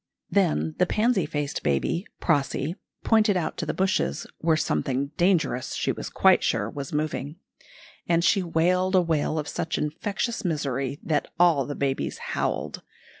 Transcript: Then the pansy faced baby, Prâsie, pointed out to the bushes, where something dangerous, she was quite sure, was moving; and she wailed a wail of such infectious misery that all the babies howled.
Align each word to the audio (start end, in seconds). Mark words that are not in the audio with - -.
Then 0.31 0.73
the 0.79 0.87
pansy 0.87 1.27
faced 1.27 1.61
baby, 1.61 2.07
Prâsie, 2.19 2.73
pointed 3.03 3.37
out 3.37 3.55
to 3.57 3.67
the 3.67 3.73
bushes, 3.75 4.25
where 4.39 4.57
something 4.57 5.11
dangerous, 5.15 5.75
she 5.75 5.91
was 5.91 6.09
quite 6.09 6.43
sure, 6.43 6.67
was 6.67 6.91
moving; 6.91 7.35
and 8.09 8.23
she 8.23 8.41
wailed 8.41 8.95
a 8.95 9.01
wail 9.03 9.37
of 9.37 9.47
such 9.47 9.77
infectious 9.77 10.43
misery 10.43 10.99
that 11.03 11.27
all 11.39 11.67
the 11.67 11.75
babies 11.75 12.17
howled. 12.33 12.81